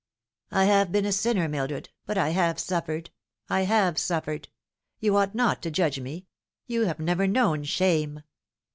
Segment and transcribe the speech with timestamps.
[0.51, 3.11] "I have been a sinner, Mildred; but I have suffered
[3.49, 4.49] I have suffered.
[4.99, 6.25] You ought not to judge me.
[6.65, 8.23] You have never known shame."